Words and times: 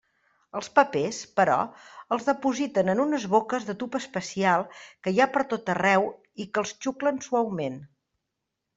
Els 0.59 0.69
papers, 0.77 1.19
però, 1.39 1.57
els 2.17 2.25
dipositen 2.29 2.89
en 2.95 3.03
unes 3.05 3.27
boques 3.35 3.69
de 3.69 3.77
tub 3.85 3.99
especial 4.01 4.67
que 4.83 5.15
hi 5.17 5.21
ha 5.21 5.31
pertot 5.39 5.73
arreu 5.77 6.11
i 6.47 6.51
que 6.53 6.65
els 6.67 6.77
xuclen 6.83 7.25
suaument. 7.31 7.83